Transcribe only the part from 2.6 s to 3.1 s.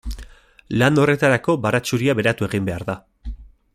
behar da.